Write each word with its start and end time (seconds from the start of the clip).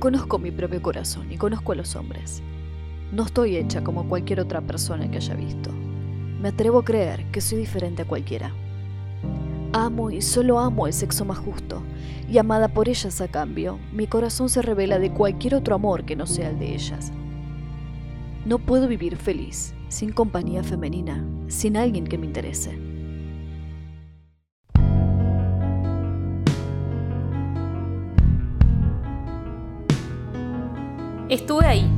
Conozco 0.00 0.38
mi 0.38 0.50
propio 0.50 0.80
corazón 0.80 1.30
y 1.30 1.36
conozco 1.36 1.72
a 1.72 1.74
los 1.74 1.94
hombres. 1.94 2.42
No 3.12 3.26
estoy 3.26 3.56
hecha 3.56 3.84
como 3.84 4.08
cualquier 4.08 4.40
otra 4.40 4.62
persona 4.62 5.10
que 5.10 5.18
haya 5.18 5.34
visto. 5.34 5.70
Me 6.40 6.48
atrevo 6.48 6.78
a 6.78 6.84
creer 6.86 7.26
que 7.30 7.42
soy 7.42 7.58
diferente 7.58 8.00
a 8.00 8.04
cualquiera. 8.06 8.50
Amo 9.74 10.10
y 10.10 10.22
solo 10.22 10.58
amo 10.58 10.86
el 10.86 10.94
sexo 10.94 11.26
más 11.26 11.36
justo, 11.36 11.82
y 12.30 12.38
amada 12.38 12.68
por 12.68 12.88
ellas 12.88 13.20
a 13.20 13.28
cambio, 13.28 13.78
mi 13.92 14.06
corazón 14.06 14.48
se 14.48 14.62
revela 14.62 14.98
de 14.98 15.12
cualquier 15.12 15.54
otro 15.54 15.74
amor 15.74 16.06
que 16.06 16.16
no 16.16 16.26
sea 16.26 16.48
el 16.48 16.58
de 16.58 16.74
ellas. 16.74 17.12
No 18.46 18.58
puedo 18.58 18.88
vivir 18.88 19.16
feliz 19.16 19.74
sin 19.88 20.12
compañía 20.12 20.62
femenina, 20.62 21.22
sin 21.48 21.76
alguien 21.76 22.06
que 22.06 22.16
me 22.16 22.24
interese. 22.24 22.78
Estuve 31.30 31.64
ahí. 31.64 31.88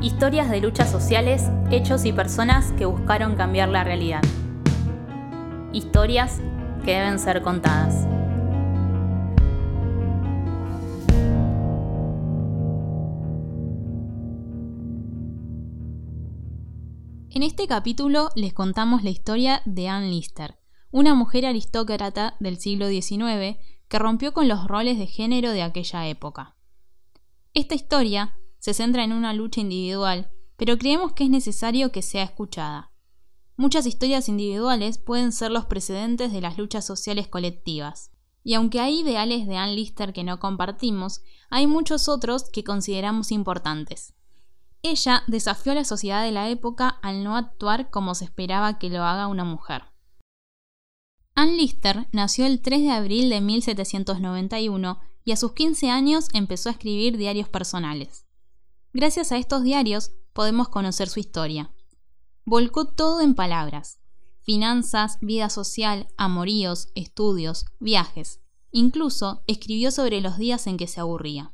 Historias 0.00 0.48
de 0.48 0.60
luchas 0.60 0.88
sociales, 0.88 1.42
hechos 1.68 2.04
y 2.04 2.12
personas 2.12 2.70
que 2.74 2.86
buscaron 2.86 3.34
cambiar 3.34 3.70
la 3.70 3.82
realidad. 3.82 4.22
Historias 5.72 6.40
que 6.84 6.92
deben 6.92 7.18
ser 7.18 7.42
contadas. 7.42 8.06
En 17.30 17.42
este 17.42 17.66
capítulo 17.66 18.30
les 18.36 18.52
contamos 18.52 19.02
la 19.02 19.10
historia 19.10 19.60
de 19.64 19.88
Anne 19.88 20.10
Lister, 20.10 20.56
una 20.92 21.16
mujer 21.16 21.46
aristócrata 21.46 22.36
del 22.38 22.58
siglo 22.58 22.86
XIX 22.86 23.58
que 23.88 23.98
rompió 23.98 24.32
con 24.32 24.46
los 24.46 24.68
roles 24.68 24.98
de 24.98 25.08
género 25.08 25.50
de 25.50 25.62
aquella 25.62 26.06
época. 26.06 26.54
Esta 27.54 27.74
historia 27.74 28.36
se 28.58 28.74
centra 28.74 29.04
en 29.04 29.12
una 29.12 29.32
lucha 29.32 29.60
individual, 29.60 30.30
pero 30.56 30.76
creemos 30.78 31.12
que 31.12 31.24
es 31.24 31.30
necesario 31.30 31.92
que 31.92 32.02
sea 32.02 32.24
escuchada. 32.24 32.92
Muchas 33.56 33.86
historias 33.86 34.28
individuales 34.28 34.98
pueden 34.98 35.32
ser 35.32 35.50
los 35.50 35.66
precedentes 35.66 36.32
de 36.32 36.40
las 36.40 36.58
luchas 36.58 36.86
sociales 36.86 37.26
colectivas. 37.26 38.12
Y 38.44 38.54
aunque 38.54 38.80
hay 38.80 39.00
ideales 39.00 39.46
de 39.46 39.56
Ann 39.56 39.74
Lister 39.74 40.12
que 40.12 40.22
no 40.22 40.38
compartimos, 40.38 41.22
hay 41.50 41.66
muchos 41.66 42.08
otros 42.08 42.50
que 42.50 42.62
consideramos 42.62 43.32
importantes. 43.32 44.14
Ella 44.82 45.24
desafió 45.26 45.72
a 45.72 45.74
la 45.74 45.84
sociedad 45.84 46.22
de 46.22 46.30
la 46.30 46.48
época 46.50 46.88
al 47.02 47.24
no 47.24 47.36
actuar 47.36 47.90
como 47.90 48.14
se 48.14 48.24
esperaba 48.24 48.78
que 48.78 48.90
lo 48.90 49.02
haga 49.02 49.26
una 49.26 49.44
mujer. 49.44 49.82
Ann 51.34 51.56
Lister 51.56 52.06
nació 52.12 52.46
el 52.46 52.62
3 52.62 52.82
de 52.82 52.90
abril 52.90 53.28
de 53.28 53.40
1791 53.40 55.00
y 55.24 55.32
a 55.32 55.36
sus 55.36 55.52
15 55.52 55.90
años 55.90 56.28
empezó 56.32 56.68
a 56.68 56.72
escribir 56.72 57.16
diarios 57.16 57.48
personales. 57.48 58.27
Gracias 58.94 59.32
a 59.32 59.36
estos 59.36 59.62
diarios 59.62 60.12
podemos 60.32 60.68
conocer 60.68 61.08
su 61.08 61.20
historia. 61.20 61.72
Volcó 62.44 62.86
todo 62.86 63.20
en 63.20 63.34
palabras. 63.34 64.00
Finanzas, 64.42 65.18
vida 65.20 65.50
social, 65.50 66.08
amoríos, 66.16 66.88
estudios, 66.94 67.66
viajes. 67.80 68.40
Incluso 68.70 69.42
escribió 69.46 69.90
sobre 69.90 70.22
los 70.22 70.38
días 70.38 70.66
en 70.66 70.78
que 70.78 70.86
se 70.86 71.00
aburría. 71.00 71.52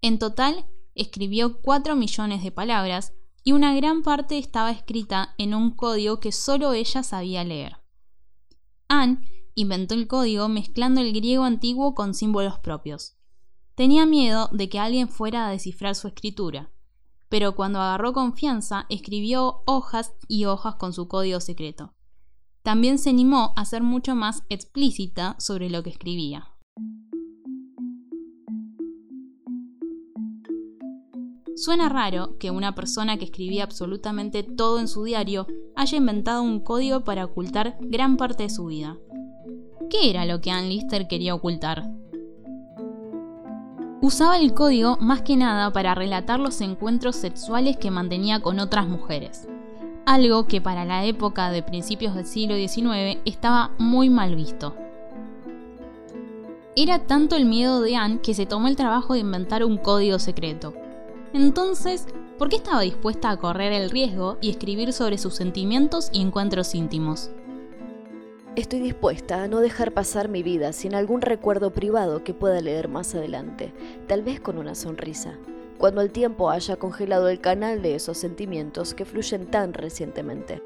En 0.00 0.18
total, 0.18 0.66
escribió 0.94 1.60
4 1.60 1.96
millones 1.96 2.42
de 2.42 2.50
palabras 2.50 3.12
y 3.44 3.52
una 3.52 3.74
gran 3.74 4.02
parte 4.02 4.38
estaba 4.38 4.70
escrita 4.70 5.34
en 5.36 5.54
un 5.54 5.70
código 5.70 6.18
que 6.18 6.32
solo 6.32 6.72
ella 6.72 7.02
sabía 7.02 7.44
leer. 7.44 7.76
Anne 8.88 9.18
inventó 9.54 9.94
el 9.94 10.06
código 10.06 10.48
mezclando 10.48 11.02
el 11.02 11.12
griego 11.12 11.44
antiguo 11.44 11.94
con 11.94 12.14
símbolos 12.14 12.58
propios. 12.58 13.16
Tenía 13.74 14.04
miedo 14.04 14.48
de 14.52 14.68
que 14.68 14.78
alguien 14.78 15.08
fuera 15.08 15.46
a 15.46 15.50
descifrar 15.50 15.94
su 15.94 16.06
escritura, 16.08 16.70
pero 17.28 17.54
cuando 17.54 17.80
agarró 17.80 18.12
confianza 18.12 18.84
escribió 18.90 19.62
hojas 19.64 20.12
y 20.28 20.44
hojas 20.44 20.74
con 20.74 20.92
su 20.92 21.08
código 21.08 21.40
secreto. 21.40 21.94
También 22.62 22.98
se 22.98 23.10
animó 23.10 23.54
a 23.56 23.64
ser 23.64 23.82
mucho 23.82 24.14
más 24.14 24.44
explícita 24.50 25.36
sobre 25.38 25.70
lo 25.70 25.82
que 25.82 25.90
escribía. 25.90 26.48
Suena 31.56 31.88
raro 31.88 32.38
que 32.38 32.50
una 32.50 32.74
persona 32.74 33.16
que 33.16 33.24
escribía 33.24 33.64
absolutamente 33.64 34.42
todo 34.42 34.78
en 34.78 34.88
su 34.88 35.04
diario 35.04 35.46
haya 35.76 35.96
inventado 35.96 36.42
un 36.42 36.60
código 36.60 37.04
para 37.04 37.24
ocultar 37.24 37.78
gran 37.80 38.16
parte 38.16 38.42
de 38.42 38.50
su 38.50 38.66
vida. 38.66 38.98
¿Qué 39.88 40.10
era 40.10 40.26
lo 40.26 40.40
que 40.40 40.50
Ann 40.50 40.68
Lister 40.68 41.08
quería 41.08 41.34
ocultar? 41.34 42.01
Usaba 44.02 44.36
el 44.36 44.52
código 44.52 44.96
más 45.00 45.22
que 45.22 45.36
nada 45.36 45.72
para 45.72 45.94
relatar 45.94 46.40
los 46.40 46.60
encuentros 46.60 47.14
sexuales 47.14 47.76
que 47.76 47.92
mantenía 47.92 48.40
con 48.40 48.58
otras 48.58 48.88
mujeres, 48.88 49.46
algo 50.06 50.48
que 50.48 50.60
para 50.60 50.84
la 50.84 51.04
época 51.04 51.52
de 51.52 51.62
principios 51.62 52.16
del 52.16 52.26
siglo 52.26 52.56
XIX 52.56 53.20
estaba 53.24 53.70
muy 53.78 54.10
mal 54.10 54.34
visto. 54.34 54.74
Era 56.74 56.98
tanto 57.06 57.36
el 57.36 57.44
miedo 57.44 57.80
de 57.80 57.94
Anne 57.94 58.18
que 58.20 58.34
se 58.34 58.44
tomó 58.44 58.66
el 58.66 58.74
trabajo 58.74 59.14
de 59.14 59.20
inventar 59.20 59.62
un 59.62 59.78
código 59.78 60.18
secreto. 60.18 60.74
Entonces, 61.32 62.08
¿por 62.38 62.48
qué 62.48 62.56
estaba 62.56 62.80
dispuesta 62.80 63.30
a 63.30 63.36
correr 63.36 63.72
el 63.72 63.88
riesgo 63.88 64.36
y 64.40 64.50
escribir 64.50 64.92
sobre 64.92 65.16
sus 65.16 65.34
sentimientos 65.34 66.10
y 66.12 66.22
encuentros 66.22 66.74
íntimos? 66.74 67.30
Estoy 68.54 68.80
dispuesta 68.80 69.42
a 69.42 69.48
no 69.48 69.60
dejar 69.60 69.92
pasar 69.92 70.28
mi 70.28 70.42
vida 70.42 70.74
sin 70.74 70.94
algún 70.94 71.22
recuerdo 71.22 71.72
privado 71.72 72.22
que 72.22 72.34
pueda 72.34 72.60
leer 72.60 72.86
más 72.86 73.14
adelante, 73.14 73.72
tal 74.08 74.22
vez 74.22 74.40
con 74.40 74.58
una 74.58 74.74
sonrisa, 74.74 75.38
cuando 75.78 76.02
el 76.02 76.12
tiempo 76.12 76.50
haya 76.50 76.76
congelado 76.76 77.30
el 77.30 77.40
canal 77.40 77.80
de 77.80 77.94
esos 77.94 78.18
sentimientos 78.18 78.92
que 78.92 79.06
fluyen 79.06 79.50
tan 79.50 79.72
recientemente. 79.72 80.62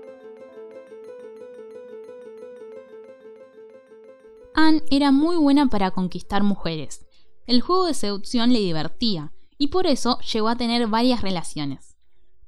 Anne 4.53 4.82
era 4.91 5.12
muy 5.12 5.36
buena 5.36 5.68
para 5.68 5.92
conquistar 5.92 6.42
mujeres. 6.42 7.06
El 7.47 7.60
juego 7.60 7.86
de 7.86 7.94
seducción 7.94 8.53
le 8.53 8.58
divertía, 8.58 9.32
y 9.58 9.68
por 9.68 9.86
eso 9.86 10.18
llegó 10.32 10.48
a 10.48 10.56
tener 10.56 10.88
varias 10.88 11.22
relaciones. 11.22 11.97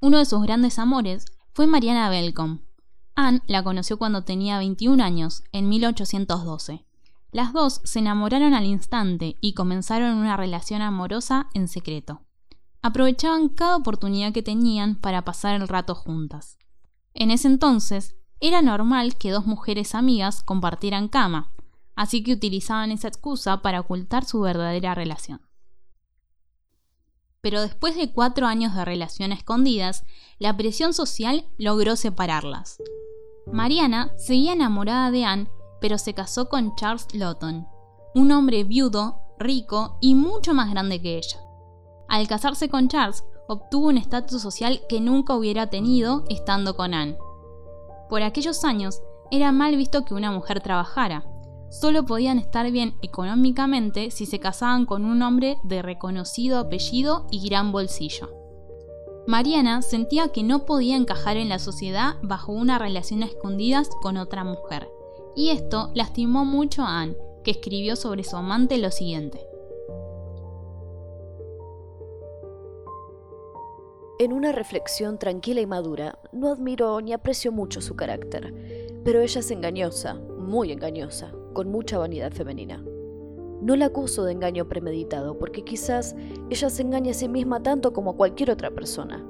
Uno 0.01 0.19
de 0.19 0.25
sus 0.25 0.43
grandes 0.43 0.81
amores 0.81 1.27
fue 1.53 1.69
Mariana 1.69 2.11
Belcom, 2.11 2.59
Anne 3.21 3.43
la 3.49 3.65
conoció 3.65 3.99
cuando 3.99 4.23
tenía 4.23 4.59
21 4.59 5.03
años, 5.03 5.43
en 5.51 5.69
1812. 5.69 6.85
Las 7.33 7.53
dos 7.53 7.81
se 7.83 7.99
enamoraron 7.99 8.55
al 8.55 8.65
instante 8.65 9.37
y 9.41 9.55
comenzaron 9.55 10.17
una 10.19 10.37
relación 10.37 10.83
amorosa 10.83 11.49
en 11.53 11.67
secreto. 11.67 12.23
Aprovechaban 12.81 13.49
cada 13.49 13.75
oportunidad 13.75 14.33
que 14.33 14.45
tenían 14.45 14.95
para 14.95 15.25
pasar 15.25 15.61
el 15.61 15.67
rato 15.67 15.97
juntas. 15.97 16.59
En 17.13 17.33
ese 17.33 17.49
entonces, 17.49 18.15
era 18.39 18.63
normal 18.63 19.17
que 19.17 19.33
dos 19.33 19.47
mujeres 19.47 19.97
amigas 19.97 20.45
compartieran 20.45 21.09
cama, 21.09 21.51
así 21.97 22.23
que 22.23 22.35
utilizaban 22.35 22.93
esa 22.93 23.09
excusa 23.09 23.63
para 23.63 23.81
ocultar 23.81 24.27
su 24.27 24.43
verdadera 24.43 24.95
relación. 24.95 25.41
Pero 27.41 27.61
después 27.63 27.97
de 27.97 28.13
cuatro 28.13 28.47
años 28.47 28.75
de 28.75 28.85
relación 28.85 29.33
escondidas, 29.33 30.05
la 30.39 30.57
presión 30.57 30.93
social 30.93 31.47
logró 31.57 31.97
separarlas. 31.97 32.79
Mariana 33.53 34.13
seguía 34.17 34.53
enamorada 34.53 35.11
de 35.11 35.25
Anne, 35.25 35.51
pero 35.81 35.99
se 35.99 36.15
casó 36.15 36.49
con 36.49 36.75
Charles 36.77 37.07
Lawton, 37.13 37.67
un 38.15 38.33
hombre 38.33 38.65
viudo, 38.65 39.21
rico 39.39 39.99
y 40.01 40.15
mucho 40.15 40.53
más 40.55 40.71
grande 40.71 41.01
que 41.01 41.17
ella. 41.17 41.39
Al 42.09 42.27
casarse 42.27 42.69
con 42.69 42.89
Charles, 42.89 43.25
obtuvo 43.49 43.89
un 43.89 43.99
estatus 43.99 44.43
social 44.43 44.83
que 44.89 45.01
nunca 45.01 45.35
hubiera 45.35 45.69
tenido 45.69 46.25
estando 46.29 46.77
con 46.77 46.95
Anne. 46.95 47.17
Por 48.09 48.23
aquellos 48.23 48.65
años, 48.65 49.01
era 49.31 49.53
mal 49.53 49.77
visto 49.77 50.05
que 50.05 50.15
una 50.15 50.31
mujer 50.31 50.61
trabajara. 50.61 51.25
Solo 51.71 52.05
podían 52.05 52.39
estar 52.39 52.71
bien 52.71 52.95
económicamente 53.03 54.11
si 54.11 54.27
se 54.27 54.41
casaban 54.41 54.87
con 54.87 55.05
un 55.05 55.23
hombre 55.23 55.59
de 55.65 55.83
reconocido 55.83 56.59
apellido 56.59 57.27
y 57.31 57.47
gran 57.47 57.73
bolsillo. 57.73 58.31
Mariana 59.27 59.83
sentía 59.83 60.29
que 60.29 60.43
no 60.43 60.65
podía 60.65 60.97
encajar 60.97 61.37
en 61.37 61.51
la 61.51 61.59
sociedad 61.59 62.17
bajo 62.23 62.53
una 62.53 62.79
relación 62.79 63.23
a 63.23 63.27
escondidas 63.27 63.91
con 64.01 64.17
otra 64.17 64.43
mujer, 64.43 64.89
y 65.37 65.51
esto 65.51 65.91
lastimó 65.95 66.47
mucho 66.47 66.83
a 66.83 67.03
Anne, 67.03 67.17
que 67.45 67.51
escribió 67.51 67.95
sobre 67.97 68.25
su 68.25 68.37
amante 68.37 68.79
lo 68.79 68.91
siguiente. 68.91 69.47
En 74.19 74.33
una 74.33 74.51
reflexión 74.51 75.19
tranquila 75.19 75.61
y 75.61 75.67
madura, 75.67 76.19
no 76.33 76.49
admiro 76.49 77.01
ni 77.03 77.13
aprecio 77.13 77.53
mucho 77.53 77.81
su 77.81 77.95
carácter, 77.95 78.53
pero 79.05 79.21
ella 79.21 79.41
es 79.41 79.51
engañosa, 79.51 80.15
muy 80.15 80.73
engañosa, 80.73 81.33
con 81.59 81.73
mucha 81.73 81.99
vanidad 81.99 82.31
femenina. 82.31 82.85
No 83.61 83.75
la 83.75 83.87
acuso 83.87 84.23
de 84.23 84.31
engaño 84.31 84.69
premeditado, 84.69 85.41
porque 85.41 85.65
quizás 85.65 86.15
ella 86.51 86.71
se 86.71 86.83
engaña 86.83 87.11
a 87.11 87.15
sí 87.15 87.29
misma 87.29 87.65
tanto 87.65 87.93
como 87.93 88.17
cualquier 88.17 88.53
otra 88.53 88.71
persona. 88.71 89.27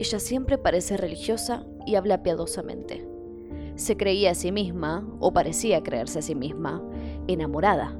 Ella 0.00 0.18
siempre 0.18 0.58
parece 0.58 0.96
religiosa 0.96 1.64
y 1.86 1.94
habla 1.94 2.24
piadosamente. 2.24 3.06
Se 3.76 3.96
creía 3.96 4.32
a 4.32 4.34
sí 4.34 4.50
misma, 4.50 5.06
o 5.20 5.32
parecía 5.32 5.80
creerse 5.84 6.18
a 6.18 6.22
sí 6.22 6.34
misma, 6.34 6.82
enamorada. 7.28 7.96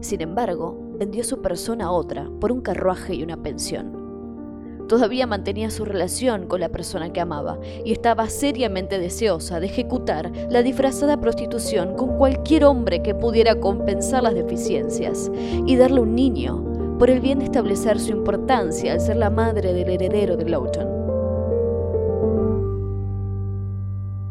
Sin 0.00 0.20
embargo, 0.20 0.76
vendió 0.98 1.22
su 1.22 1.40
persona 1.40 1.84
a 1.84 1.92
otra 1.92 2.28
por 2.40 2.50
un 2.50 2.62
carruaje 2.62 3.14
y 3.14 3.22
una 3.22 3.40
pensión. 3.40 3.97
Todavía 4.88 5.26
mantenía 5.26 5.70
su 5.70 5.84
relación 5.84 6.46
con 6.46 6.60
la 6.60 6.70
persona 6.70 7.12
que 7.12 7.20
amaba 7.20 7.58
y 7.84 7.92
estaba 7.92 8.28
seriamente 8.30 8.98
deseosa 8.98 9.60
de 9.60 9.66
ejecutar 9.66 10.32
la 10.48 10.62
disfrazada 10.62 11.20
prostitución 11.20 11.94
con 11.94 12.16
cualquier 12.16 12.64
hombre 12.64 13.02
que 13.02 13.14
pudiera 13.14 13.60
compensar 13.60 14.22
las 14.22 14.34
deficiencias 14.34 15.30
y 15.66 15.76
darle 15.76 16.00
un 16.00 16.14
niño 16.14 16.96
por 16.98 17.10
el 17.10 17.20
bien 17.20 17.38
de 17.38 17.44
establecer 17.44 18.00
su 18.00 18.10
importancia 18.10 18.92
al 18.94 19.00
ser 19.00 19.16
la 19.16 19.30
madre 19.30 19.74
del 19.74 19.90
heredero 19.90 20.36
de 20.36 20.48
Lowton. 20.48 20.88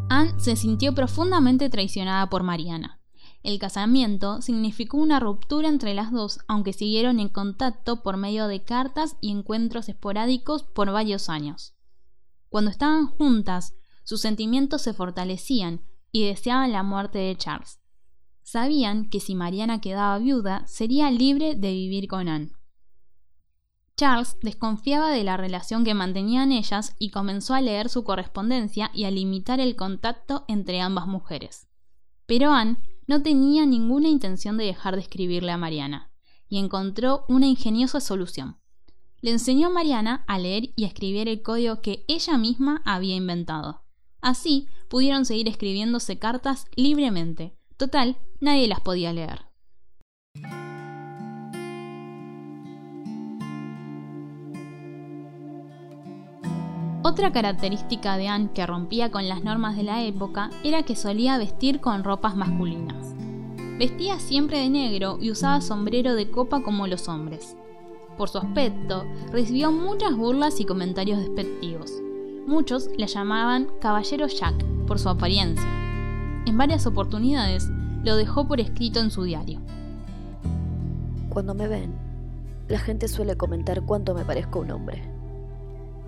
Anne 0.10 0.33
se 0.38 0.56
sintió 0.56 0.94
profundamente 0.95 1.69
traicionada 1.69 2.30
por 2.30 2.42
Mariana. 2.42 2.96
El 3.47 3.59
casamiento 3.59 4.41
significó 4.41 4.97
una 4.97 5.21
ruptura 5.21 5.69
entre 5.69 5.94
las 5.94 6.11
dos, 6.11 6.41
aunque 6.49 6.73
siguieron 6.73 7.21
en 7.21 7.29
contacto 7.29 8.03
por 8.03 8.17
medio 8.17 8.49
de 8.49 8.65
cartas 8.65 9.15
y 9.21 9.31
encuentros 9.31 9.88
esporádicos 9.88 10.63
por 10.63 10.91
varios 10.91 11.29
años. 11.29 11.73
Cuando 12.49 12.71
estaban 12.71 13.07
juntas, 13.07 13.73
sus 14.03 14.19
sentimientos 14.19 14.81
se 14.81 14.94
fortalecían 14.94 15.79
y 16.11 16.25
deseaban 16.25 16.73
la 16.73 16.83
muerte 16.83 17.19
de 17.19 17.38
Charles. 17.38 17.79
Sabían 18.44 19.09
que 19.09 19.21
si 19.21 19.33
Mariana 19.33 19.79
quedaba 19.79 20.17
viuda, 20.17 20.67
sería 20.67 21.09
libre 21.09 21.55
de 21.55 21.71
vivir 21.71 22.09
con 22.09 22.27
Anne. 22.27 22.51
Charles 23.95 24.35
desconfiaba 24.41 25.09
de 25.09 25.23
la 25.23 25.38
relación 25.38 25.85
que 25.85 25.93
mantenían 25.93 26.51
ellas 26.51 26.97
y 27.00 27.11
comenzó 27.11 27.53
a 27.53 27.61
leer 27.61 27.88
su 27.88 28.03
correspondencia 28.03 28.91
y 28.93 29.05
a 29.05 29.11
limitar 29.11 29.61
el 29.61 29.77
contacto 29.77 30.43
entre 30.50 30.81
ambas 30.81 31.07
mujeres. 31.07 31.69
Pero 32.25 32.51
Anne 32.51 32.79
no 33.07 33.24
tenía 33.24 33.65
ninguna 33.65 34.09
intención 34.09 34.57
de 34.57 34.65
dejar 34.65 34.95
de 34.95 35.01
escribirle 35.01 35.51
a 35.51 35.57
Mariana, 35.57 36.12
y 36.50 36.59
encontró 36.59 37.25
una 37.27 37.48
ingeniosa 37.48 38.00
solución. 38.00 38.57
Le 39.21 39.31
enseñó 39.31 39.68
a 39.68 39.71
Mariana 39.71 40.24
a 40.27 40.38
leer 40.38 40.69
y 40.75 40.83
a 40.83 40.88
escribir 40.88 41.27
el 41.27 41.42
código 41.42 41.81
que 41.81 42.06
ella 42.07 42.38
misma 42.38 42.81
había 42.86 43.15
inventado. 43.15 43.83
Así 44.21 44.68
pudieron 44.89 45.25
seguir 45.25 45.48
escribiéndose 45.48 46.19
cartas 46.19 46.65
libremente. 46.75 47.57
Total, 47.77 48.18
nadie 48.39 48.68
las 48.68 48.81
podía 48.81 49.13
leer. 49.13 49.45
Otra 57.07 57.31
característica 57.31 58.18
de 58.18 58.27
Anne 58.27 58.50
que 58.54 58.68
rompía 58.68 59.12
con 59.12 59.30
las 59.30 59.42
normas 59.42 59.77
de 59.77 59.83
la 59.83 60.04
época 60.04 60.50
era 60.62 60.83
que 60.83 60.98
solía 60.98 61.38
vestir 61.38 61.80
con 61.80 62.04
ropas 62.04 62.36
masculinas. 62.36 63.15
Vestía 63.80 64.19
siempre 64.19 64.59
de 64.59 64.69
negro 64.69 65.18
y 65.21 65.31
usaba 65.31 65.62
sombrero 65.62 66.15
de 66.15 66.30
copa 66.30 66.62
como 66.63 66.86
los 66.86 67.07
hombres. 67.07 67.56
Por 68.18 68.27
su 68.27 68.39
aspecto, 68.39 69.06
recibió 69.31 69.71
muchas 69.71 70.18
burlas 70.18 70.59
y 70.59 70.65
comentarios 70.65 71.19
despectivos. 71.19 71.94
Muchos 72.45 72.89
la 72.98 73.06
llamaban 73.06 73.69
Caballero 73.80 74.27
Jack 74.27 74.62
por 74.86 75.00
su 75.00 75.07
apariencia. 75.07 75.63
En 76.45 76.57
varias 76.57 76.86
oportunidades 76.88 77.69
lo 78.03 78.18
dejó 78.18 78.50
por 78.50 78.60
escrito 78.60 79.00
en 79.00 79.12
su 79.12 79.24
diario. 79.24 79.62
Cuando 81.30 81.53
me 81.53 81.69
ven, 81.69 81.95
la 82.68 82.80
gente 82.80 83.07
suele 83.07 83.38
comentar 83.38 83.83
cuánto 83.83 84.13
me 84.13 84.25
parezco 84.25 84.60
un 84.60 84.71
hombre 84.71 85.16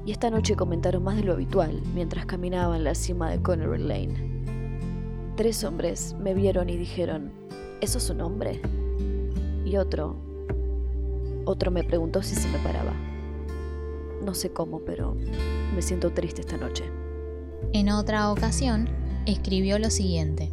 y 0.06 0.12
esta 0.12 0.30
noche 0.30 0.56
comentaron 0.56 1.04
más 1.04 1.18
de 1.18 1.24
lo 1.24 1.34
habitual 1.34 1.82
mientras 1.94 2.26
caminaba 2.26 2.78
en 2.78 2.84
la 2.84 2.96
cima 2.96 3.30
de 3.30 3.42
Connery 3.42 3.84
Lane. 3.84 5.34
Tres 5.36 5.64
hombres 5.64 6.16
me 6.20 6.34
vieron 6.34 6.70
y 6.70 6.78
dijeron, 6.78 7.32
¿eso 7.82 7.98
es 7.98 8.10
un 8.10 8.22
hombre? 8.22 8.62
Y 9.66 9.78
otro, 9.78 10.16
otro 11.46 11.72
me 11.72 11.84
preguntó 11.84 12.24
si 12.24 12.36
se 12.36 12.48
me 12.50 12.58
paraba. 12.60 12.94
No 14.24 14.34
sé 14.34 14.52
cómo, 14.52 14.80
pero 14.80 15.16
me 15.76 15.82
siento 15.82 16.12
triste 16.12 16.42
esta 16.42 16.58
noche. 16.58 16.86
En 17.74 17.90
otra 17.90 18.32
ocasión, 18.32 18.90
escribió 19.26 19.80
lo 19.80 19.90
siguiente. 19.90 20.52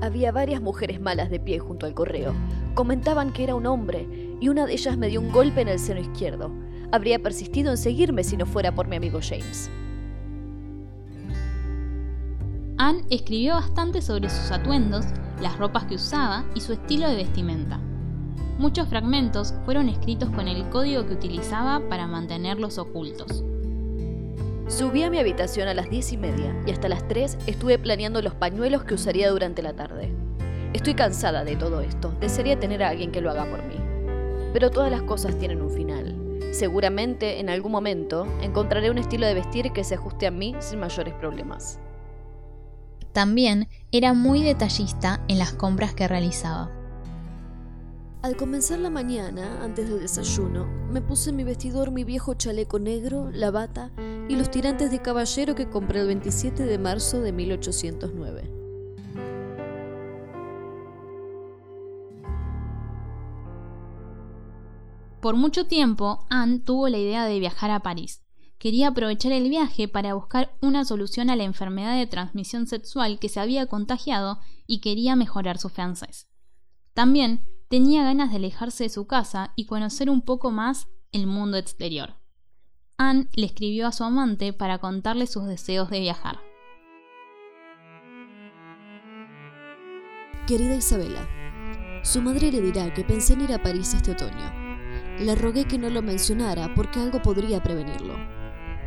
Había 0.00 0.32
varias 0.32 0.62
mujeres 0.62 1.00
malas 1.00 1.30
de 1.30 1.38
pie 1.38 1.58
junto 1.58 1.86
al 1.86 1.94
correo. 1.94 2.32
Comentaban 2.74 3.32
que 3.32 3.44
era 3.44 3.54
un 3.54 3.66
hombre 3.66 4.06
y 4.40 4.48
una 4.48 4.64
de 4.64 4.72
ellas 4.72 4.96
me 4.96 5.08
dio 5.08 5.20
un 5.20 5.30
golpe 5.30 5.60
en 5.60 5.68
el 5.68 5.78
seno 5.78 6.00
izquierdo 6.00 6.50
habría 6.92 7.18
persistido 7.18 7.70
en 7.70 7.76
seguirme 7.76 8.24
si 8.24 8.36
no 8.36 8.46
fuera 8.46 8.74
por 8.74 8.88
mi 8.88 8.96
amigo 8.96 9.20
James. 9.22 9.70
Anne 12.78 13.04
escribió 13.10 13.54
bastante 13.54 14.00
sobre 14.00 14.30
sus 14.30 14.50
atuendos, 14.50 15.04
las 15.42 15.58
ropas 15.58 15.84
que 15.84 15.96
usaba 15.96 16.44
y 16.54 16.60
su 16.60 16.72
estilo 16.72 17.08
de 17.08 17.16
vestimenta. 17.16 17.78
Muchos 18.58 18.88
fragmentos 18.88 19.54
fueron 19.64 19.88
escritos 19.88 20.30
con 20.30 20.48
el 20.48 20.68
código 20.70 21.06
que 21.06 21.14
utilizaba 21.14 21.80
para 21.88 22.06
mantenerlos 22.06 22.78
ocultos. 22.78 23.44
Subí 24.68 25.02
a 25.02 25.10
mi 25.10 25.18
habitación 25.18 25.66
a 25.66 25.74
las 25.74 25.90
diez 25.90 26.12
y 26.12 26.16
media 26.16 26.54
y 26.66 26.70
hasta 26.70 26.88
las 26.88 27.06
3 27.08 27.38
estuve 27.46 27.78
planeando 27.78 28.22
los 28.22 28.34
pañuelos 28.34 28.84
que 28.84 28.94
usaría 28.94 29.30
durante 29.30 29.62
la 29.62 29.72
tarde. 29.72 30.14
Estoy 30.72 30.94
cansada 30.94 31.42
de 31.42 31.56
todo 31.56 31.80
esto, 31.80 32.14
desearía 32.20 32.60
tener 32.60 32.82
a 32.82 32.90
alguien 32.90 33.10
que 33.10 33.20
lo 33.20 33.30
haga 33.30 33.46
por 33.46 33.64
mí. 33.64 33.74
Pero 34.52 34.70
todas 34.70 34.90
las 34.90 35.02
cosas 35.02 35.38
tienen 35.38 35.60
un 35.60 35.70
final. 35.70 36.19
Seguramente 36.50 37.40
en 37.40 37.48
algún 37.48 37.72
momento 37.72 38.26
encontraré 38.42 38.90
un 38.90 38.98
estilo 38.98 39.26
de 39.26 39.34
vestir 39.34 39.72
que 39.72 39.84
se 39.84 39.94
ajuste 39.94 40.26
a 40.26 40.30
mí 40.30 40.54
sin 40.58 40.80
mayores 40.80 41.14
problemas. 41.14 41.78
También 43.12 43.68
era 43.92 44.14
muy 44.14 44.42
detallista 44.42 45.24
en 45.28 45.38
las 45.38 45.52
compras 45.52 45.94
que 45.94 46.08
realizaba. 46.08 46.70
Al 48.22 48.36
comenzar 48.36 48.78
la 48.78 48.90
mañana, 48.90 49.64
antes 49.64 49.88
del 49.88 50.00
desayuno, 50.00 50.66
me 50.90 51.00
puse 51.00 51.30
en 51.30 51.36
mi 51.36 51.44
vestidor 51.44 51.90
mi 51.90 52.04
viejo 52.04 52.34
chaleco 52.34 52.78
negro, 52.78 53.30
la 53.32 53.50
bata 53.50 53.90
y 54.28 54.36
los 54.36 54.50
tirantes 54.50 54.90
de 54.90 55.00
caballero 55.00 55.54
que 55.54 55.70
compré 55.70 56.00
el 56.00 56.08
27 56.08 56.64
de 56.64 56.78
marzo 56.78 57.20
de 57.20 57.32
1809. 57.32 58.49
Por 65.20 65.36
mucho 65.36 65.66
tiempo, 65.66 66.24
Anne 66.30 66.60
tuvo 66.60 66.88
la 66.88 66.96
idea 66.96 67.26
de 67.26 67.38
viajar 67.38 67.70
a 67.70 67.80
París. 67.80 68.22
Quería 68.58 68.88
aprovechar 68.88 69.32
el 69.32 69.48
viaje 69.50 69.86
para 69.86 70.14
buscar 70.14 70.54
una 70.62 70.84
solución 70.84 71.28
a 71.28 71.36
la 71.36 71.44
enfermedad 71.44 71.96
de 71.96 72.06
transmisión 72.06 72.66
sexual 72.66 73.18
que 73.18 73.28
se 73.28 73.40
había 73.40 73.66
contagiado 73.66 74.38
y 74.66 74.80
quería 74.80 75.16
mejorar 75.16 75.58
su 75.58 75.68
francés. 75.68 76.26
También 76.94 77.44
tenía 77.68 78.02
ganas 78.02 78.30
de 78.30 78.36
alejarse 78.36 78.84
de 78.84 78.90
su 78.90 79.06
casa 79.06 79.52
y 79.56 79.66
conocer 79.66 80.08
un 80.08 80.22
poco 80.22 80.50
más 80.50 80.88
el 81.12 81.26
mundo 81.26 81.56
exterior. 81.56 82.16
Anne 82.96 83.28
le 83.34 83.46
escribió 83.46 83.86
a 83.86 83.92
su 83.92 84.04
amante 84.04 84.52
para 84.52 84.78
contarle 84.78 85.26
sus 85.26 85.46
deseos 85.46 85.90
de 85.90 86.00
viajar. 86.00 86.38
Querida 90.46 90.74
Isabela, 90.74 91.28
su 92.02 92.20
madre 92.20 92.50
le 92.52 92.60
dirá 92.60 92.92
que 92.92 93.04
pensé 93.04 93.34
en 93.34 93.42
ir 93.42 93.52
a 93.52 93.62
París 93.62 93.94
este 93.94 94.12
otoño. 94.12 94.59
Le 95.20 95.34
rogué 95.34 95.66
que 95.66 95.76
no 95.76 95.90
lo 95.90 96.00
mencionara 96.00 96.74
porque 96.74 96.98
algo 96.98 97.20
podría 97.20 97.62
prevenirlo. 97.62 98.14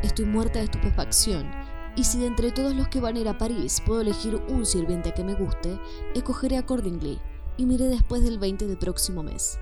Estoy 0.02 0.24
muerta 0.24 0.58
de 0.58 0.64
estupefacción 0.64 1.48
y 1.94 2.02
si 2.02 2.18
de 2.18 2.26
entre 2.26 2.50
todos 2.50 2.74
los 2.74 2.88
que 2.88 3.00
van 3.00 3.14
a 3.14 3.20
ir 3.20 3.28
a 3.28 3.38
París 3.38 3.80
puedo 3.86 4.00
elegir 4.00 4.42
un 4.48 4.66
sirviente 4.66 5.14
que 5.14 5.22
me 5.22 5.34
guste, 5.34 5.78
escogeré 6.12 6.56
accordingly 6.56 7.20
y 7.56 7.66
miré 7.66 7.84
después 7.84 8.24
del 8.24 8.40
20 8.40 8.66
del 8.66 8.76
próximo 8.76 9.22
mes. 9.22 9.60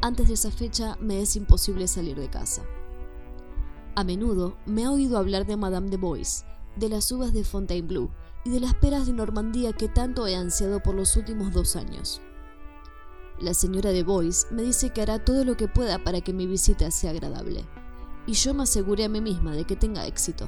Antes 0.00 0.28
de 0.28 0.34
esa 0.34 0.50
fecha 0.50 0.96
me 1.00 1.20
es 1.20 1.36
imposible 1.36 1.86
salir 1.86 2.18
de 2.18 2.30
casa. 2.30 2.62
A 3.94 4.02
menudo 4.02 4.56
me 4.64 4.86
ha 4.86 4.92
oído 4.92 5.18
hablar 5.18 5.44
de 5.44 5.58
Madame 5.58 5.90
de 5.90 5.98
Bois, 5.98 6.46
de 6.76 6.88
las 6.88 7.12
uvas 7.12 7.34
de 7.34 7.44
Fontainebleau 7.44 8.08
y 8.46 8.48
de 8.48 8.60
las 8.60 8.74
peras 8.74 9.06
de 9.06 9.12
Normandía 9.12 9.74
que 9.74 9.88
tanto 9.88 10.26
he 10.26 10.34
ansiado 10.34 10.82
por 10.82 10.94
los 10.94 11.14
últimos 11.18 11.52
dos 11.52 11.76
años. 11.76 12.22
La 13.40 13.54
señora 13.54 13.90
de 13.90 14.02
Boyce 14.02 14.46
me 14.50 14.60
dice 14.60 14.90
que 14.90 15.00
hará 15.00 15.24
todo 15.24 15.46
lo 15.46 15.56
que 15.56 15.66
pueda 15.66 16.04
para 16.04 16.20
que 16.20 16.34
mi 16.34 16.46
visita 16.46 16.90
sea 16.90 17.12
agradable, 17.12 17.64
y 18.26 18.34
yo 18.34 18.52
me 18.52 18.64
aseguré 18.64 19.04
a 19.04 19.08
mí 19.08 19.22
misma 19.22 19.52
de 19.52 19.64
que 19.64 19.76
tenga 19.76 20.06
éxito. 20.06 20.46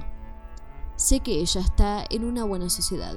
Sé 0.96 1.20
que 1.20 1.40
ella 1.40 1.62
está 1.62 2.04
en 2.11 2.26
una 2.26 2.44
buena 2.44 2.68
sociedad. 2.68 3.14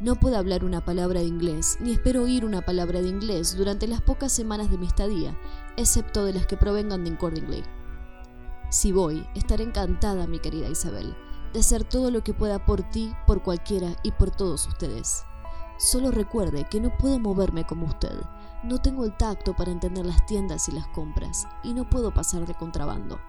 No 0.00 0.16
puedo 0.16 0.36
hablar 0.36 0.62
una 0.62 0.84
palabra 0.84 1.20
de 1.20 1.26
inglés, 1.26 1.78
ni 1.80 1.92
espero 1.92 2.24
oír 2.24 2.44
una 2.44 2.60
palabra 2.60 3.00
de 3.00 3.08
inglés 3.08 3.56
durante 3.56 3.88
las 3.88 4.02
pocas 4.02 4.30
semanas 4.30 4.70
de 4.70 4.76
mi 4.76 4.86
estadía, 4.86 5.34
excepto 5.78 6.26
de 6.26 6.34
las 6.34 6.46
que 6.46 6.58
provengan 6.58 7.02
de 7.02 7.12
Accordingly. 7.12 7.64
Si 8.68 8.92
voy, 8.92 9.26
estaré 9.34 9.64
encantada, 9.64 10.26
mi 10.26 10.38
querida 10.38 10.68
Isabel, 10.68 11.16
de 11.54 11.60
hacer 11.60 11.82
todo 11.82 12.10
lo 12.10 12.22
que 12.22 12.34
pueda 12.34 12.66
por 12.66 12.82
ti, 12.90 13.14
por 13.26 13.42
cualquiera 13.42 13.96
y 14.02 14.12
por 14.12 14.30
todos 14.30 14.66
ustedes. 14.66 15.24
Solo 15.78 16.10
recuerde 16.10 16.66
que 16.68 16.78
no 16.78 16.94
puedo 16.98 17.18
moverme 17.18 17.66
como 17.66 17.86
usted, 17.86 18.20
no 18.64 18.78
tengo 18.78 19.04
el 19.04 19.16
tacto 19.16 19.54
para 19.54 19.70
entender 19.70 20.04
las 20.04 20.26
tiendas 20.26 20.68
y 20.68 20.72
las 20.72 20.88
compras 20.88 21.46
y 21.62 21.72
no 21.72 21.88
puedo 21.88 22.12
pasar 22.12 22.46
de 22.46 22.54
contrabando. 22.54 23.20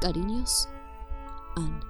Cariños, 0.00 0.68
Anne. 1.56 1.80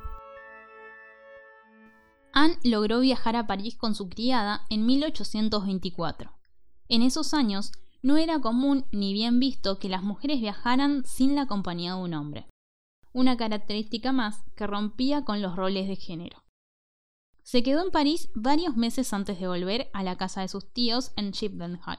Anne 2.32 2.58
logró 2.64 3.00
viajar 3.00 3.36
a 3.36 3.46
París 3.46 3.76
con 3.76 3.94
su 3.94 4.08
criada 4.08 4.66
en 4.68 4.86
1824. 4.86 6.32
En 6.88 7.02
esos 7.02 7.34
años 7.34 7.72
no 8.02 8.16
era 8.16 8.40
común 8.40 8.86
ni 8.92 9.12
bien 9.12 9.38
visto 9.38 9.78
que 9.78 9.88
las 9.88 10.02
mujeres 10.02 10.40
viajaran 10.40 11.04
sin 11.04 11.34
la 11.34 11.46
compañía 11.46 11.94
de 11.94 12.00
un 12.02 12.14
hombre, 12.14 12.48
una 13.12 13.36
característica 13.36 14.12
más 14.12 14.42
que 14.56 14.66
rompía 14.66 15.24
con 15.24 15.42
los 15.42 15.56
roles 15.56 15.86
de 15.86 15.96
género. 15.96 16.42
Se 17.42 17.62
quedó 17.62 17.84
en 17.84 17.90
París 17.90 18.30
varios 18.34 18.76
meses 18.76 19.12
antes 19.12 19.40
de 19.40 19.48
volver 19.48 19.90
a 19.92 20.02
la 20.02 20.16
casa 20.16 20.40
de 20.40 20.48
sus 20.48 20.72
tíos 20.72 21.12
en 21.16 21.32
Chippenhall. 21.32 21.98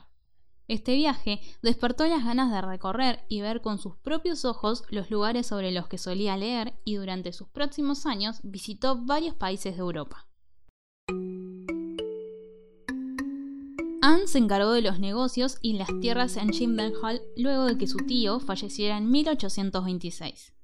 Este 0.72 0.94
viaje 0.94 1.42
despertó 1.60 2.06
las 2.06 2.24
ganas 2.24 2.50
de 2.50 2.62
recorrer 2.62 3.26
y 3.28 3.42
ver 3.42 3.60
con 3.60 3.76
sus 3.76 3.94
propios 3.98 4.46
ojos 4.46 4.84
los 4.88 5.10
lugares 5.10 5.46
sobre 5.46 5.70
los 5.70 5.86
que 5.86 5.98
solía 5.98 6.34
leer 6.38 6.72
y 6.86 6.94
durante 6.94 7.34
sus 7.34 7.46
próximos 7.48 8.06
años 8.06 8.40
visitó 8.42 8.96
varios 9.04 9.34
países 9.34 9.74
de 9.76 9.82
Europa. 9.82 10.28
Anne 14.00 14.26
se 14.26 14.38
encargó 14.38 14.72
de 14.72 14.80
los 14.80 14.98
negocios 14.98 15.58
y 15.60 15.74
las 15.74 15.90
tierras 16.00 16.38
en 16.38 16.48
Chimbenhall 16.48 17.20
luego 17.36 17.66
de 17.66 17.76
que 17.76 17.86
su 17.86 17.98
tío 17.98 18.40
falleciera 18.40 18.96
en 18.96 19.10
1826. 19.10 20.54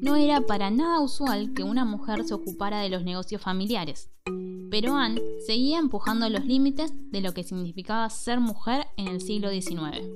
No 0.00 0.14
era 0.14 0.42
para 0.42 0.70
nada 0.70 1.00
usual 1.00 1.54
que 1.54 1.64
una 1.64 1.84
mujer 1.84 2.22
se 2.22 2.34
ocupara 2.34 2.78
de 2.78 2.88
los 2.88 3.02
negocios 3.02 3.42
familiares, 3.42 4.12
pero 4.70 4.94
Anne 4.94 5.20
seguía 5.46 5.78
empujando 5.78 6.28
los 6.28 6.44
límites 6.44 6.92
de 7.10 7.20
lo 7.20 7.34
que 7.34 7.42
significaba 7.42 8.08
ser 8.08 8.40
mujer 8.40 8.86
en 8.96 9.08
el 9.08 9.20
siglo 9.20 9.50
XIX. 9.50 10.06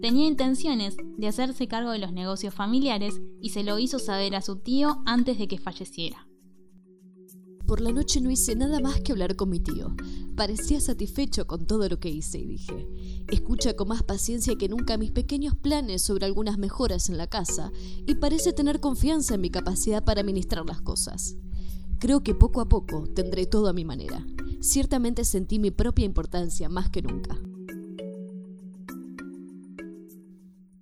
Tenía 0.00 0.26
intenciones 0.26 0.96
de 1.16 1.28
hacerse 1.28 1.68
cargo 1.68 1.92
de 1.92 1.98
los 1.98 2.12
negocios 2.12 2.54
familiares 2.54 3.20
y 3.40 3.50
se 3.50 3.62
lo 3.62 3.78
hizo 3.78 3.98
saber 3.98 4.34
a 4.34 4.42
su 4.42 4.56
tío 4.56 5.02
antes 5.06 5.38
de 5.38 5.46
que 5.46 5.58
falleciera. 5.58 6.26
Por 7.66 7.80
la 7.80 7.92
noche 7.92 8.20
no 8.20 8.30
hice 8.30 8.56
nada 8.56 8.80
más 8.80 9.00
que 9.00 9.12
hablar 9.12 9.36
con 9.36 9.48
mi 9.48 9.60
tío. 9.60 9.94
Parecía 10.34 10.80
satisfecho 10.80 11.46
con 11.46 11.66
todo 11.66 11.88
lo 11.88 12.00
que 12.00 12.10
hice 12.10 12.38
y 12.38 12.46
dije, 12.46 12.88
escucha 13.28 13.74
con 13.76 13.88
más 13.88 14.02
paciencia 14.02 14.56
que 14.56 14.68
nunca 14.68 14.98
mis 14.98 15.12
pequeños 15.12 15.54
planes 15.54 16.02
sobre 16.02 16.26
algunas 16.26 16.58
mejoras 16.58 17.08
en 17.08 17.16
la 17.16 17.28
casa 17.28 17.70
y 18.06 18.16
parece 18.16 18.52
tener 18.52 18.80
confianza 18.80 19.36
en 19.36 19.42
mi 19.42 19.50
capacidad 19.50 20.04
para 20.04 20.20
administrar 20.20 20.66
las 20.66 20.80
cosas. 20.80 21.36
Creo 22.02 22.22
que 22.22 22.34
poco 22.34 22.60
a 22.60 22.68
poco 22.68 23.06
tendré 23.14 23.46
todo 23.46 23.68
a 23.68 23.72
mi 23.72 23.86
manera. 23.86 24.26
Ciertamente 24.60 25.24
sentí 25.24 25.58
mi 25.58 25.70
propia 25.70 26.04
importancia 26.04 26.68
más 26.68 26.90
que 26.90 27.00
nunca. 27.00 27.38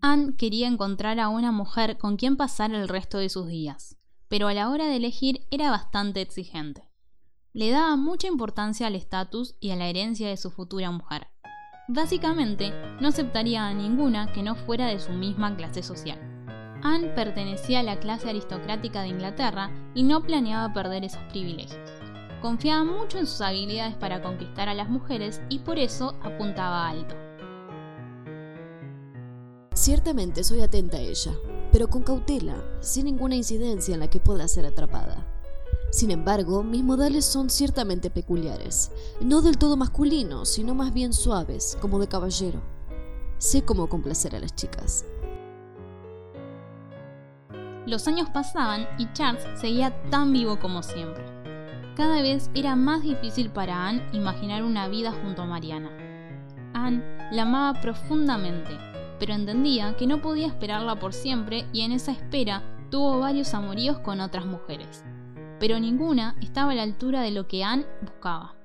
Anne 0.00 0.34
quería 0.36 0.66
encontrar 0.66 1.20
a 1.20 1.28
una 1.28 1.52
mujer 1.52 1.96
con 1.96 2.16
quien 2.16 2.36
pasar 2.36 2.74
el 2.74 2.88
resto 2.88 3.18
de 3.18 3.28
sus 3.28 3.46
días 3.46 4.00
pero 4.30 4.46
a 4.46 4.54
la 4.54 4.70
hora 4.70 4.86
de 4.86 4.96
elegir 4.96 5.44
era 5.50 5.72
bastante 5.72 6.20
exigente. 6.20 6.88
Le 7.52 7.72
daba 7.72 7.96
mucha 7.96 8.28
importancia 8.28 8.86
al 8.86 8.94
estatus 8.94 9.56
y 9.58 9.72
a 9.72 9.76
la 9.76 9.88
herencia 9.88 10.28
de 10.28 10.36
su 10.36 10.52
futura 10.52 10.92
mujer. 10.92 11.26
Básicamente, 11.88 12.72
no 13.00 13.08
aceptaría 13.08 13.66
a 13.66 13.74
ninguna 13.74 14.32
que 14.32 14.44
no 14.44 14.54
fuera 14.54 14.86
de 14.86 15.00
su 15.00 15.10
misma 15.10 15.56
clase 15.56 15.82
social. 15.82 16.39
Anne 16.82 17.08
pertenecía 17.08 17.80
a 17.80 17.82
la 17.82 18.00
clase 18.00 18.30
aristocrática 18.30 19.02
de 19.02 19.08
Inglaterra 19.08 19.70
y 19.94 20.02
no 20.02 20.22
planeaba 20.22 20.72
perder 20.72 21.04
esos 21.04 21.22
privilegios. 21.30 21.90
Confiaba 22.40 22.84
mucho 22.84 23.18
en 23.18 23.26
sus 23.26 23.40
habilidades 23.42 23.94
para 23.96 24.22
conquistar 24.22 24.68
a 24.68 24.74
las 24.74 24.88
mujeres 24.88 25.42
y 25.50 25.58
por 25.58 25.78
eso 25.78 26.14
apuntaba 26.22 26.88
alto. 26.88 27.14
Ciertamente 29.74 30.42
soy 30.42 30.62
atenta 30.62 30.96
a 30.96 31.00
ella, 31.00 31.32
pero 31.70 31.88
con 31.88 32.02
cautela, 32.02 32.56
sin 32.80 33.06
ninguna 33.06 33.36
incidencia 33.36 33.94
en 33.94 34.00
la 34.00 34.08
que 34.08 34.20
pueda 34.20 34.48
ser 34.48 34.66
atrapada. 34.66 35.26
Sin 35.90 36.10
embargo, 36.10 36.62
mis 36.62 36.84
modales 36.84 37.24
son 37.24 37.50
ciertamente 37.50 38.10
peculiares, 38.10 38.90
no 39.20 39.42
del 39.42 39.58
todo 39.58 39.76
masculinos, 39.76 40.48
sino 40.48 40.74
más 40.74 40.94
bien 40.94 41.12
suaves, 41.12 41.76
como 41.80 41.98
de 41.98 42.08
caballero. 42.08 42.62
Sé 43.38 43.62
cómo 43.62 43.88
complacer 43.88 44.36
a 44.36 44.40
las 44.40 44.54
chicas. 44.54 45.04
Los 47.86 48.06
años 48.08 48.28
pasaban 48.30 48.86
y 48.98 49.12
Charles 49.12 49.46
seguía 49.54 49.90
tan 50.10 50.32
vivo 50.32 50.58
como 50.58 50.82
siempre. 50.82 51.24
Cada 51.96 52.22
vez 52.22 52.50
era 52.54 52.76
más 52.76 53.02
difícil 53.02 53.50
para 53.50 53.88
Anne 53.88 54.02
imaginar 54.12 54.62
una 54.62 54.88
vida 54.88 55.12
junto 55.12 55.42
a 55.42 55.46
Mariana. 55.46 55.90
Anne 56.72 57.02
la 57.32 57.42
amaba 57.42 57.80
profundamente 57.80 58.90
pero 59.20 59.34
entendía 59.34 59.96
que 59.96 60.06
no 60.06 60.22
podía 60.22 60.46
esperarla 60.46 60.98
por 60.98 61.12
siempre 61.12 61.66
y 61.72 61.82
en 61.82 61.92
esa 61.92 62.10
espera 62.10 62.64
tuvo 62.90 63.20
varios 63.20 63.52
amoríos 63.54 63.98
con 63.98 64.20
otras 64.20 64.46
mujeres. 64.46 65.04
Pero 65.60 65.78
ninguna 65.78 66.36
estaba 66.40 66.72
a 66.72 66.74
la 66.74 66.82
altura 66.82 67.20
de 67.20 67.30
lo 67.30 67.46
que 67.46 67.62
Anne 67.62 67.86
buscaba. 68.00 68.56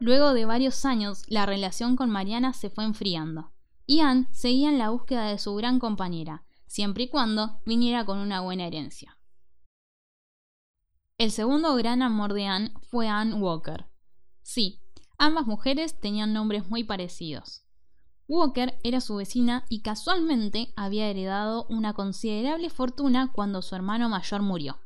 Luego 0.00 0.32
de 0.32 0.46
varios 0.46 0.86
años, 0.86 1.24
la 1.28 1.44
relación 1.44 1.94
con 1.94 2.08
Mariana 2.08 2.54
se 2.54 2.70
fue 2.70 2.84
enfriando, 2.84 3.52
y 3.84 4.00
Anne 4.00 4.28
seguía 4.30 4.70
en 4.70 4.78
la 4.78 4.88
búsqueda 4.88 5.26
de 5.26 5.38
su 5.38 5.54
gran 5.56 5.78
compañera, 5.78 6.44
siempre 6.68 7.04
y 7.04 7.08
cuando 7.08 7.60
viniera 7.66 8.04
con 8.04 8.18
una 8.18 8.40
buena 8.40 8.66
herencia. 8.66 9.18
El 11.18 11.32
segundo 11.32 11.74
gran 11.74 12.02
amor 12.02 12.32
de 12.32 12.46
Anne 12.46 12.72
fue 12.80 13.08
Anne 13.08 13.34
Walker. 13.34 13.86
Sí, 14.42 14.80
ambas 15.18 15.46
mujeres 15.46 15.98
tenían 15.98 16.32
nombres 16.32 16.68
muy 16.68 16.84
parecidos. 16.84 17.64
Walker 18.28 18.78
era 18.84 19.00
su 19.00 19.16
vecina 19.16 19.64
y 19.68 19.80
casualmente 19.80 20.72
había 20.76 21.08
heredado 21.08 21.66
una 21.70 21.94
considerable 21.94 22.70
fortuna 22.70 23.32
cuando 23.32 23.62
su 23.62 23.74
hermano 23.74 24.08
mayor 24.08 24.42
murió. 24.42 24.78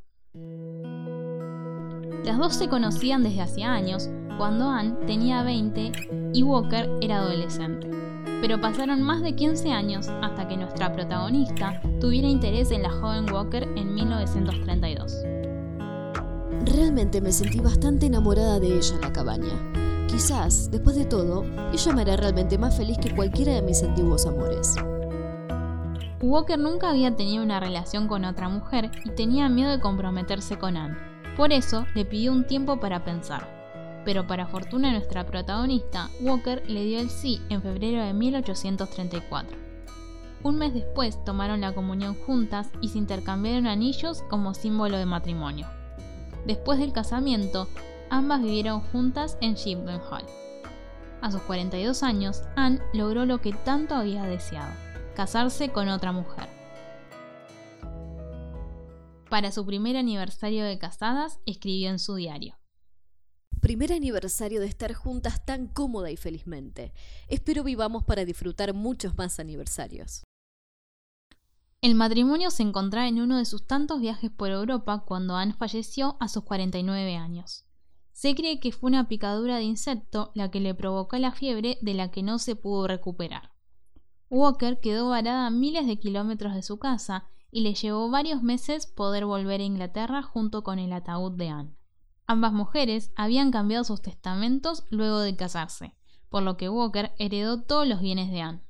Las 2.25 2.39
dos 2.39 2.55
se 2.55 2.69
conocían 2.69 3.25
desde 3.25 3.43
hacía 3.43 3.73
años, 3.73 4.09
cuando 4.39 4.71
Anne 4.71 5.07
tenía 5.07 5.43
20 5.43 6.31
y 6.33 6.43
Walker 6.43 6.89
era 7.03 7.19
adolescente. 7.19 8.02
Pero 8.43 8.61
pasaron 8.61 9.03
más 9.03 9.23
de 9.23 9.37
15 9.37 9.71
años 9.71 10.09
hasta 10.21 10.49
que 10.49 10.57
nuestra 10.57 10.93
protagonista 10.93 11.81
tuviera 12.01 12.27
interés 12.27 12.73
en 12.73 12.83
la 12.83 12.91
joven 12.91 13.33
Walker 13.33 13.63
en 13.77 13.95
1932. 13.95 15.23
Realmente 16.65 17.21
me 17.21 17.31
sentí 17.31 17.61
bastante 17.61 18.07
enamorada 18.07 18.59
de 18.59 18.79
ella 18.79 18.97
en 18.97 19.01
la 19.01 19.13
cabaña. 19.13 19.73
Quizás, 20.09 20.73
después 20.73 20.97
de 20.97 21.05
todo, 21.05 21.45
ella 21.73 21.93
me 21.93 22.03
hará 22.03 22.17
realmente 22.17 22.59
más 22.59 22.77
feliz 22.77 22.99
que 22.99 23.15
cualquiera 23.15 23.53
de 23.53 23.63
mis 23.63 23.81
antiguos 23.85 24.27
amores. 24.27 24.75
Walker 26.21 26.59
nunca 26.59 26.91
había 26.91 27.15
tenido 27.15 27.45
una 27.45 27.61
relación 27.61 28.09
con 28.09 28.25
otra 28.25 28.49
mujer 28.49 28.91
y 29.05 29.11
tenía 29.11 29.49
miedo 29.49 29.71
de 29.71 29.79
comprometerse 29.79 30.59
con 30.59 30.77
Anne. 30.77 30.97
Por 31.37 31.53
eso 31.53 31.87
le 31.95 32.05
pidió 32.05 32.33
un 32.33 32.45
tiempo 32.45 32.81
para 32.81 33.05
pensar. 33.05 33.62
Pero 34.05 34.27
para 34.27 34.47
fortuna 34.47 34.89
de 34.89 34.95
nuestra 34.95 35.25
protagonista, 35.27 36.11
Walker 36.21 36.63
le 36.69 36.85
dio 36.85 36.99
el 36.99 37.11
sí 37.11 37.41
en 37.49 37.63
febrero 37.63 38.03
de 38.03 38.13
1834. 38.13 39.57
Un 40.43 40.57
mes 40.57 40.75
después 40.75 41.23
tomaron 41.25 41.61
la 41.61 41.73
comunión 41.73 42.15
juntas 42.15 42.69
y 42.81 42.89
se 42.89 42.99
intercambiaron 42.99 43.69
anillos 43.69 44.23
como 44.29 44.55
símbolo 44.55 44.97
de 44.97 45.07
matrimonio. 45.07 45.69
Después 46.45 46.81
del 46.81 46.93
casamiento, 46.93 47.69
ambas 48.11 48.43
vivieron 48.43 48.81
juntas 48.81 49.39
en 49.41 49.55
Hall. 49.57 50.27
A 51.21 51.31
sus 51.31 51.43
42 51.43 52.03
años, 52.03 52.43
Anne 52.57 52.81
logró 52.93 53.25
lo 53.25 53.41
que 53.41 53.53
tanto 53.53 53.95
había 53.95 54.25
deseado, 54.25 54.73
casarse 55.15 55.69
con 55.69 55.89
otra 55.89 56.11
mujer. 56.11 56.49
Para 59.31 59.53
su 59.53 59.65
primer 59.65 59.97
aniversario 59.97 60.65
de 60.65 60.79
casadas, 60.79 61.39
escribió 61.47 61.91
en 61.91 62.01
su 62.01 62.17
diario. 62.17 62.62
Primer 63.63 63.93
aniversario 63.93 64.61
de 64.61 64.67
estar 64.67 64.93
juntas 64.93 65.47
tan 65.47 65.69
cómoda 65.69 66.11
y 66.11 66.17
felizmente. 66.17 66.93
Espero 67.29 67.63
vivamos 67.63 68.03
para 68.03 68.25
disfrutar 68.25 68.75
muchos 68.75 69.17
más 69.17 69.39
aniversarios. 69.39 70.25
El 71.81 71.95
matrimonio 71.95 72.51
se 72.51 72.65
encontraba 72.65 73.07
en 73.07 73.21
uno 73.21 73.39
de 73.39 73.45
sus 73.45 73.65
tantos 73.65 74.01
viajes 74.01 74.33
por 74.33 74.51
Europa 74.51 75.05
cuando 75.07 75.37
Anne 75.37 75.55
falleció 75.55 76.17
a 76.19 76.27
sus 76.27 76.43
49 76.43 77.15
años. 77.15 77.65
Se 78.11 78.35
cree 78.35 78.59
que 78.59 78.73
fue 78.73 78.89
una 78.89 79.07
picadura 79.07 79.59
de 79.59 79.63
insecto 79.63 80.33
la 80.35 80.51
que 80.51 80.59
le 80.59 80.75
provocó 80.75 81.17
la 81.19 81.31
fiebre 81.31 81.79
de 81.83 81.95
la 81.95 82.11
que 82.11 82.25
no 82.25 82.41
se 82.41 82.57
pudo 82.57 82.89
recuperar. 82.89 83.53
Walker 84.29 84.81
quedó 84.81 85.11
varada 85.11 85.47
a 85.47 85.51
miles 85.51 85.87
de 85.87 86.01
kilómetros 86.01 86.57
de 86.57 86.63
su 86.63 86.81
casa 86.81 87.29
y 87.53 87.61
le 87.61 87.75
llevó 87.75 88.11
varios 88.11 88.43
meses 88.43 88.89
poder 88.89 89.25
volver 89.25 89.61
a 89.61 89.65
Inglaterra 89.65 90.21
junto 90.25 90.65
con 90.65 90.81
el 90.81 90.93
ataúd 90.93 91.37
de 91.37 91.49
Anne. 91.49 91.82
Ambas 92.27 92.53
mujeres 92.53 93.13
habían 93.17 93.51
cambiado 93.51 93.85
sus 93.85 94.01
testamentos 94.01 94.87
luego 94.91 95.21
de 95.21 95.37
casarse, 95.37 95.95
por 96.29 96.43
lo 96.43 96.57
que 96.57 96.69
Walker 96.69 97.13
heredó 97.19 97.63
todos 97.63 97.87
los 97.87 98.01
bienes 98.01 98.31
de 98.31 98.41
Anne. 98.41 98.63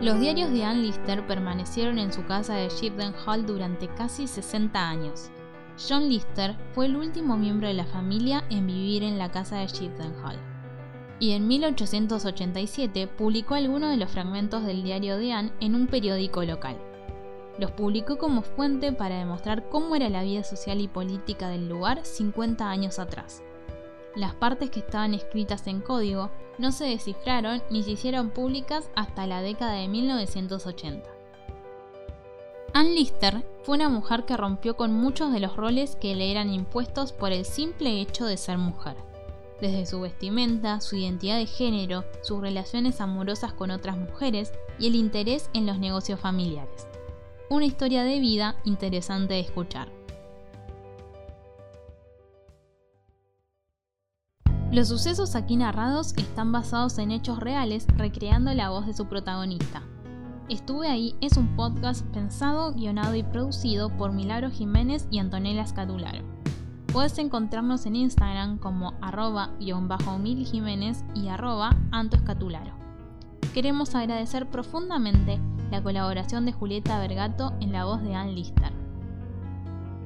Los 0.00 0.20
diarios 0.20 0.50
de 0.52 0.62
Anne 0.62 0.82
Lister 0.82 1.26
permanecieron 1.26 1.98
en 1.98 2.12
su 2.12 2.24
casa 2.26 2.54
de 2.54 2.68
Shipden 2.68 3.14
Hall 3.26 3.46
durante 3.46 3.88
casi 3.88 4.26
60 4.26 4.88
años. 4.88 5.30
John 5.76 6.08
Lister 6.08 6.56
fue 6.72 6.86
el 6.86 6.96
último 6.96 7.36
miembro 7.36 7.66
de 7.66 7.74
la 7.74 7.86
familia 7.86 8.44
en 8.50 8.66
vivir 8.66 9.02
en 9.02 9.18
la 9.18 9.30
casa 9.30 9.56
de 9.56 9.66
Shipden 9.66 10.14
Hall. 10.22 10.38
Y 11.18 11.32
en 11.32 11.48
1887 11.48 13.06
publicó 13.06 13.54
algunos 13.54 13.90
de 13.90 13.96
los 13.96 14.10
fragmentos 14.10 14.64
del 14.64 14.82
diario 14.82 15.16
de 15.16 15.32
Anne 15.32 15.52
en 15.60 15.74
un 15.74 15.86
periódico 15.86 16.44
local. 16.44 16.76
Los 17.58 17.70
publicó 17.70 18.18
como 18.18 18.42
fuente 18.42 18.92
para 18.92 19.18
demostrar 19.18 19.68
cómo 19.68 19.96
era 19.96 20.08
la 20.10 20.22
vida 20.22 20.44
social 20.44 20.80
y 20.80 20.88
política 20.88 21.48
del 21.48 21.68
lugar 21.68 22.04
50 22.04 22.68
años 22.68 22.98
atrás. 22.98 23.42
Las 24.14 24.34
partes 24.34 24.70
que 24.70 24.80
estaban 24.80 25.14
escritas 25.14 25.66
en 25.66 25.80
código 25.80 26.30
no 26.58 26.72
se 26.72 26.84
descifraron 26.84 27.62
ni 27.70 27.82
se 27.82 27.92
hicieron 27.92 28.30
públicas 28.30 28.90
hasta 28.94 29.26
la 29.26 29.42
década 29.42 29.74
de 29.74 29.88
1980. 29.88 31.10
Ann 32.72 32.94
Lister 32.94 33.46
fue 33.62 33.76
una 33.76 33.88
mujer 33.88 34.24
que 34.24 34.36
rompió 34.36 34.76
con 34.76 34.92
muchos 34.92 35.32
de 35.32 35.40
los 35.40 35.56
roles 35.56 35.96
que 35.96 36.14
le 36.14 36.30
eran 36.30 36.52
impuestos 36.52 37.12
por 37.12 37.32
el 37.32 37.44
simple 37.44 38.00
hecho 38.00 38.26
de 38.26 38.36
ser 38.36 38.58
mujer. 38.58 38.96
Desde 39.60 39.86
su 39.86 40.00
vestimenta, 40.00 40.82
su 40.82 40.96
identidad 40.96 41.38
de 41.38 41.46
género, 41.46 42.04
sus 42.22 42.40
relaciones 42.40 43.00
amorosas 43.00 43.54
con 43.54 43.70
otras 43.70 43.96
mujeres 43.96 44.52
y 44.78 44.88
el 44.88 44.94
interés 44.94 45.48
en 45.54 45.64
los 45.64 45.78
negocios 45.78 46.20
familiares. 46.20 46.86
Una 47.48 47.64
historia 47.64 48.04
de 48.04 48.20
vida 48.20 48.56
interesante 48.64 49.34
de 49.34 49.40
escuchar. 49.40 49.88
Los 54.72 54.88
sucesos 54.88 55.36
aquí 55.36 55.56
narrados 55.56 56.12
están 56.16 56.52
basados 56.52 56.98
en 56.98 57.10
hechos 57.10 57.38
reales 57.38 57.86
recreando 57.96 58.52
la 58.52 58.70
voz 58.70 58.86
de 58.86 58.94
su 58.94 59.06
protagonista, 59.06 59.82
Estuve 60.48 60.86
ahí 60.86 61.16
es 61.20 61.36
un 61.36 61.56
podcast 61.56 62.06
pensado, 62.12 62.72
guionado 62.72 63.16
y 63.16 63.24
producido 63.24 63.88
por 63.88 64.12
Milagro 64.12 64.48
Jiménez 64.48 65.08
y 65.10 65.18
Antonella 65.18 65.66
Scatularo. 65.66 66.22
Puedes 66.92 67.18
encontrarnos 67.18 67.84
en 67.84 67.96
Instagram 67.96 68.58
como 68.58 68.94
arroba-mil 69.00 70.46
Jiménez 70.46 71.04
y 71.16 71.26
arroba 71.26 71.76
Anto 71.90 72.18
Queremos 73.52 73.96
agradecer 73.96 74.48
profundamente 74.48 75.40
la 75.70 75.82
colaboración 75.82 76.46
de 76.46 76.52
Julieta 76.52 76.98
Vergato 76.98 77.52
en 77.60 77.72
la 77.72 77.84
voz 77.84 78.02
de 78.02 78.14
Ann 78.14 78.34
Lister. 78.34 78.72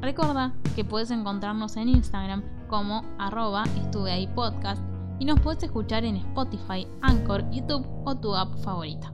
Recuerda 0.00 0.55
que 0.75 0.85
puedes 0.85 1.11
encontrarnos 1.11 1.76
en 1.76 1.88
Instagram 1.88 2.43
como 2.69 3.05
arroba 3.19 3.64
estuve 3.76 4.12
ahí 4.12 4.26
podcast 4.29 4.83
y 5.19 5.26
nos 5.26 5.40
puedes 5.40 5.62
escuchar 5.62 6.05
en 6.05 6.17
Spotify, 6.17 6.87
Anchor, 7.02 7.50
YouTube 7.50 7.87
o 8.05 8.17
tu 8.17 8.35
app 8.35 8.57
favorita. 8.59 9.12